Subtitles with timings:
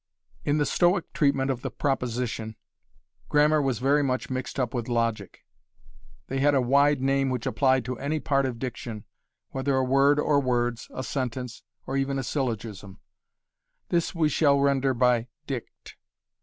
[0.43, 2.55] In the Stoic treatment of the proposition,
[3.29, 5.45] grammar was very much mixed up with logic.
[6.25, 9.05] They had a wide name which applied to any part of diction,
[9.51, 12.99] whether a word or words, a sentence, or even a syllogism.
[13.89, 15.97] This we shall render by "dict."